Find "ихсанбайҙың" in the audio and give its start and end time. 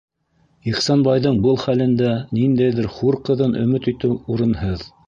0.71-1.37